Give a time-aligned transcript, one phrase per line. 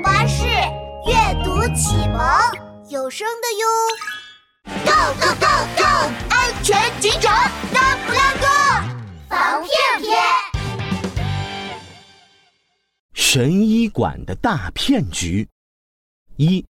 [0.00, 2.20] 巴士阅读启蒙
[2.88, 3.66] 有声的哟
[4.84, 5.82] ，Go Go Go Go，
[6.30, 7.32] 安全警长
[7.72, 8.46] 拉布拉多
[9.28, 10.16] 防骗片，
[13.12, 15.48] 神医馆的大骗局
[16.36, 16.64] 一，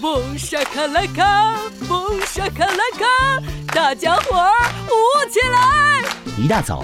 [0.00, 1.54] 蹦沙卡拉卡，
[1.88, 3.06] 蹦沙卡拉卡，
[3.72, 4.52] 大家伙儿
[4.88, 6.02] 舞起来！
[6.36, 6.82] 一大早，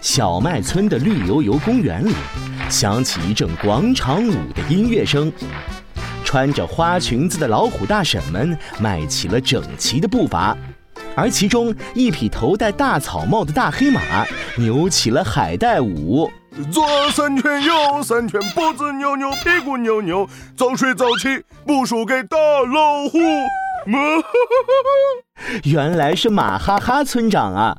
[0.00, 2.12] 小麦村的绿油油公园里。
[2.74, 5.32] 响起一阵广场舞的音乐声，
[6.24, 10.56] 穿着花裙子的老虎大婶们迈起了整齐的步伐，
[11.14, 14.00] 而其中一匹头戴大草帽的大黑马
[14.56, 16.28] 扭起了海带舞。
[16.72, 23.20] 左三圈，右三圈，脖子扭扭，屁股扭扭，早睡早起不输给大老虎。
[25.62, 27.78] 原来是马哈哈村长啊！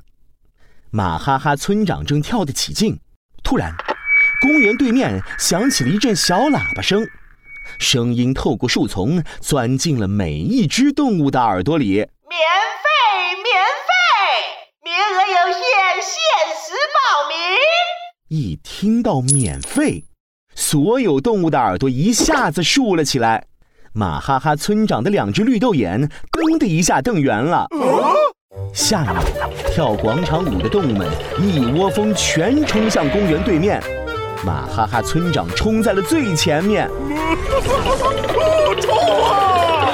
[0.90, 2.98] 马哈哈村长正跳得起劲，
[3.44, 3.76] 突然。
[4.42, 7.08] 公园对面响起了一阵小喇叭声，
[7.80, 11.94] 声音透过树丛钻进了每一只动物的耳朵里。
[11.94, 12.08] 免
[12.84, 13.55] 费，免
[13.88, 13.94] 费，
[14.84, 15.62] 名额有限，
[16.02, 16.14] 限
[16.55, 17.36] 时报名。
[18.27, 20.05] 一听到免费，
[20.54, 23.46] 所有动物的耳朵一下子竖了起来。
[23.94, 27.68] 马哈哈村长的两只绿豆眼噔的一下瞪圆了。
[28.74, 29.16] 下面
[29.72, 33.82] 跳广场舞的动物们一窝蜂全冲向公园对面。
[34.44, 36.88] 马哈哈村长冲在了最前面，
[38.82, 39.92] 冲啊！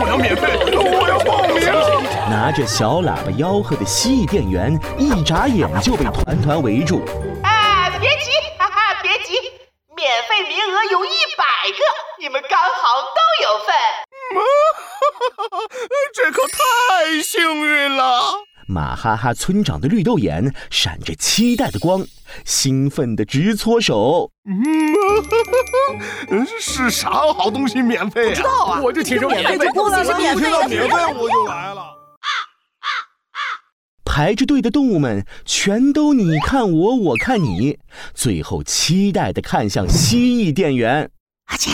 [0.00, 1.60] 我要免费，我要报名！
[2.30, 7.02] 拿着小喇叭吆喝的蜥蜴店员一眨眼就被团团围住。
[7.42, 9.34] 啊，别急，哈哈，别急，
[9.96, 11.78] 免费名额有一百个，
[12.20, 13.74] 你们刚好都有份。
[16.14, 18.22] 这可太幸运了！
[18.66, 22.04] 马哈哈村长的绿豆眼闪着期待的光，
[22.44, 24.32] 兴奋的直搓手。
[24.44, 28.30] 嗯， 是啥好东西免费？
[28.30, 31.94] 不知道啊，我就听说免费就过来了，免费免费我就来了。
[34.04, 37.78] 排着队的动物们全都你看我，我看你，
[38.14, 41.12] 最后期待的看向蜥蜴店员。
[41.44, 41.70] 阿切，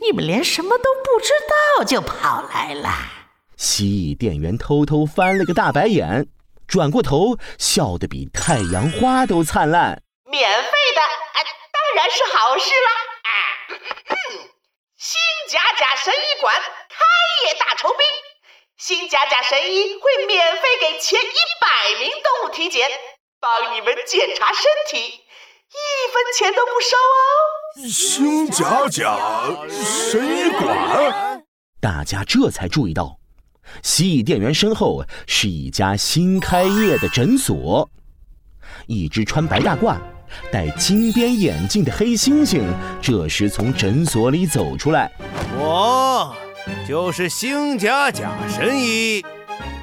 [0.00, 2.90] 你们连什么都不知道就跑来了。
[3.56, 6.28] 蜥蜴店员偷偷翻了个大白眼，
[6.66, 10.02] 转过头笑得比太阳花都灿烂。
[10.30, 11.38] 免费的，啊，
[11.72, 12.90] 当然是好事啦！
[13.22, 13.30] 啊，
[14.98, 15.18] 新
[15.48, 16.96] 甲甲神医馆开
[17.46, 18.04] 业大酬宾，
[18.76, 22.90] 新甲甲神医会免费给前一百名动物体检，
[23.40, 27.88] 帮你们检查身体，一分钱都不收哦。
[27.88, 29.16] 新甲甲
[29.70, 31.42] 神医馆，
[31.80, 33.15] 大家这才注意到。
[33.82, 37.88] 蜥蜴店员身后是一家新开业的诊所，
[38.86, 39.96] 一只穿白大褂、
[40.52, 42.62] 戴金边眼镜的黑猩猩
[43.00, 45.10] 这时从诊所里走出来。
[45.58, 46.34] 我
[46.88, 49.24] 就是星甲甲神医，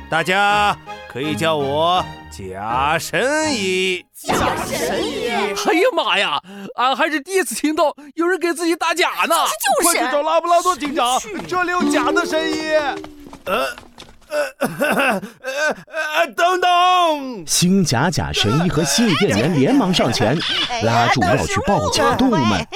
[0.09, 0.77] 大家
[1.09, 4.03] 可以叫我甲神医。
[4.23, 5.27] 甲神医！
[5.27, 6.41] 哎呀妈呀，
[6.75, 9.35] 俺还是第一次听到有人给自己打假呢！
[9.83, 12.71] 就是，快去找拉布拉多警长，这里有假的神医。
[13.45, 13.67] 呃
[14.29, 15.21] 呃呃
[16.15, 17.43] 呃等等！
[17.45, 20.37] 新甲甲神医和蜥蜴店员连忙上前，
[20.83, 22.67] 拉住要去报警的动物们。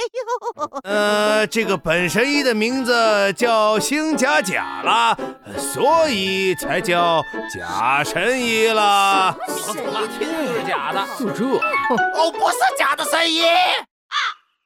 [0.84, 5.16] 呃，这个本神医的名字叫星甲甲啦，
[5.56, 9.34] 所以才叫假神医啦。
[9.66, 11.04] 怎么听就是假的？
[11.18, 11.44] 就这？
[11.44, 13.44] 我不是假的神医。
[13.44, 14.14] 啊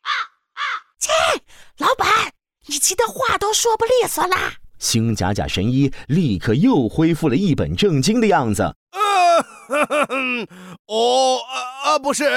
[0.02, 0.10] 啊
[0.52, 0.60] 啊！
[0.98, 1.10] 切，
[1.78, 2.08] 老板，
[2.66, 4.54] 你急得话都说不利索啦。
[4.82, 8.74] 星甲甲神医立刻又恢复了一本正经的样子。
[8.90, 9.46] 呃，
[10.88, 11.38] 哦
[11.84, 12.28] 啊，不是，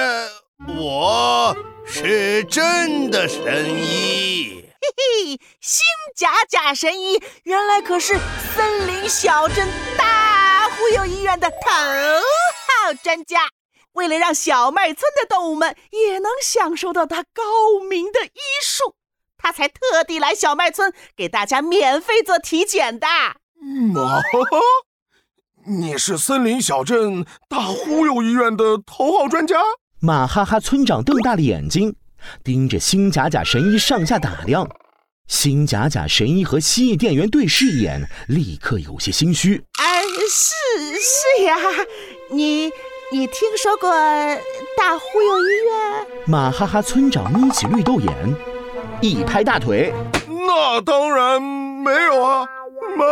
[0.78, 4.64] 我是真的神医。
[4.80, 5.84] 嘿嘿，星
[6.14, 8.16] 甲甲神医原来可是
[8.54, 9.68] 森林小镇
[9.98, 13.40] 大忽悠医院的头号专家。
[13.94, 18.94] 为了让小麦村的动物们也能享受到他高明的医术。
[19.46, 23.06] 他才特地来小麦村给大家免费做体检的。
[23.94, 24.20] 马哈
[24.50, 24.58] 哈，
[25.64, 29.60] 你是森林小镇大忽悠医院的头号专家？
[30.00, 31.94] 马哈哈村长瞪大了眼睛，
[32.42, 34.68] 盯着新甲甲神医上下打量。
[35.28, 39.62] 新甲甲神医和蜥蜴店员对视一眼，立刻有些心虚。
[39.78, 40.56] 哎，是
[40.96, 41.56] 是呀，
[42.32, 42.72] 你
[43.12, 43.92] 你听说过
[44.76, 46.06] 大忽悠医院？
[46.26, 48.36] 马哈哈村长眯起绿豆眼。
[49.00, 49.92] 一拍大腿，
[50.28, 52.46] 那当然没有啊！
[52.96, 53.04] 妈，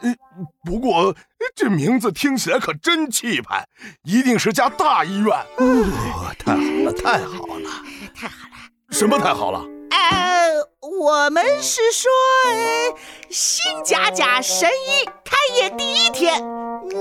[0.64, 1.14] 不过
[1.54, 3.66] 这名字听起来可真气派，
[4.04, 5.34] 一定是家大医院。
[5.56, 7.70] 哦，太好了，太好了！
[8.14, 8.56] 太好了。
[8.90, 9.64] 什么太好了？
[9.90, 12.10] 呃，我们是说，
[12.44, 12.94] 呃
[13.30, 16.42] 新甲甲神医开业第一天，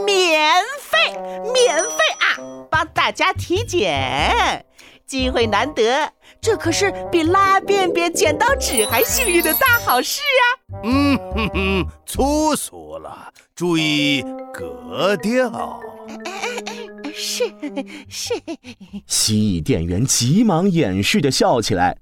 [0.06, 1.14] 免费，
[1.54, 1.90] 免费
[2.20, 2.40] 啊，
[2.72, 4.65] 帮大家体检，
[5.06, 6.10] 机会难得，
[6.42, 10.82] 这可是比拉便便、剪刀纸还幸运的大好事啊！
[10.84, 14.24] 嗯哼哼，粗俗了，注意
[14.54, 15.80] 格调。
[17.14, 17.46] 是
[18.10, 18.34] 是，
[19.08, 21.98] 蜥蜴 店员急忙掩饰着笑起来。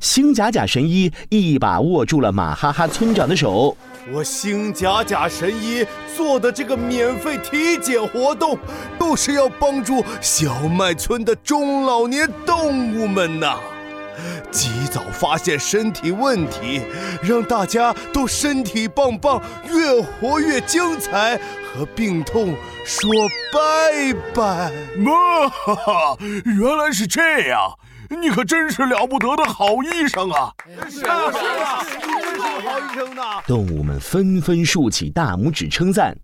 [0.00, 3.76] 星甲甲神医一把握住了马哈哈村长的手，
[4.12, 5.84] 我星甲甲神医
[6.16, 8.58] 做的这个免费体检活动，
[8.98, 13.56] 都是要帮助小麦村的中老年动物们呐，
[14.50, 16.82] 及早发现身体问题，
[17.22, 21.38] 让大家都身体棒棒，越活越精彩，
[21.72, 22.54] 和病痛
[22.84, 23.10] 说
[23.52, 24.72] 拜拜。
[24.96, 27.78] 嘛哈哈，原来是这样，
[28.18, 30.52] 你可真是了不得的好医生啊！
[30.88, 33.22] 是啊，是啊，你真是个好医生呢！
[33.46, 36.16] 动物们纷纷竖起大拇指称赞。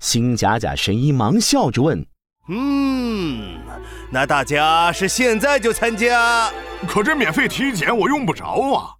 [0.00, 2.04] 新甲甲神医忙笑着问
[2.48, 3.58] 嗯，
[4.10, 6.50] 那大家是现在就参加？
[6.86, 8.94] 可这免费体检我用不着啊，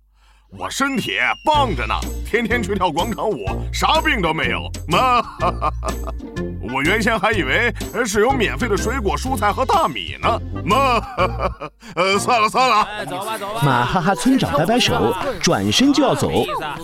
[0.56, 4.62] 我身体棒着呢，天天去跳广场舞，啥病都没有。
[4.88, 6.14] 妈哈哈哈，
[6.72, 7.72] 我原先还以为
[8.06, 10.40] 是有免费的水果、蔬菜和大米呢。
[10.64, 13.60] 妈哈哈哈， 呃，算了算了，哎，走吧走吧。
[13.62, 16.30] 马哈哈村长摆摆手，转身就要走。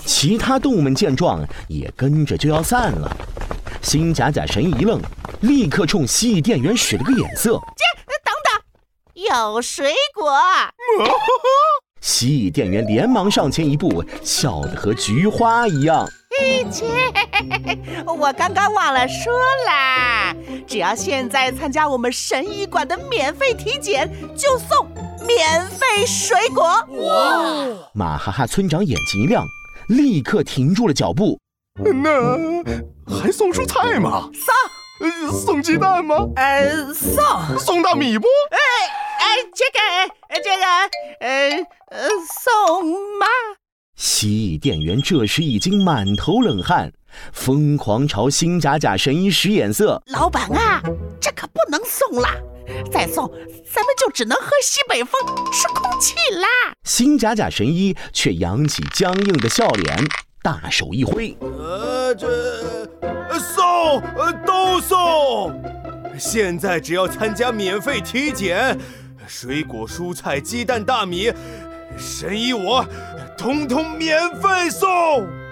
[0.04, 3.16] 其他动物们见状，也跟着就要散了。
[3.80, 5.00] 新甲甲神一愣，
[5.40, 7.52] 立刻冲蜥蜴店员使了个眼色。
[8.24, 8.60] 等等，
[9.14, 10.30] 有水果，
[12.04, 16.06] 蜥蜴店员连忙上前一步，笑得和菊花一样。
[16.70, 16.84] 切，
[18.04, 19.32] 我刚刚忘了说
[19.66, 20.36] 啦，
[20.66, 24.06] 只要现在参加我们神医馆的免费体检，
[24.36, 24.86] 就送
[25.26, 26.62] 免费水果。
[26.64, 29.42] 哇马哈哈村长眼睛一亮，
[29.88, 31.38] 立刻停住了脚步。
[31.82, 32.62] 那
[33.18, 34.28] 还送蔬菜吗？
[34.34, 36.28] 送，呃，送鸡蛋吗？
[36.36, 38.26] 呃，送，送大米不？
[38.50, 38.58] 哎，
[39.54, 39.78] 这个，
[40.28, 40.64] 呃这个，
[41.20, 41.50] 呃
[41.90, 42.08] 呃，
[42.42, 42.84] 送
[43.18, 43.26] 吗？
[43.96, 46.92] 蜥蜴店员这时已经满头冷汗，
[47.32, 50.02] 疯狂朝新甲甲神医使眼色。
[50.06, 50.82] 老板啊，
[51.20, 52.34] 这可不能送啦！
[52.90, 55.20] 再送，咱们就只能喝西北风，
[55.52, 56.48] 吃空气啦！
[56.84, 59.96] 新甲甲神医却扬起僵硬的笑脸，
[60.42, 65.62] 大手一挥，呃，这呃送，呃都送。
[66.18, 68.78] 现在只要参加免费体检，
[69.26, 71.32] 水果、蔬菜、鸡蛋、大米，
[71.96, 72.84] 神医我
[73.36, 75.43] 通通免费送。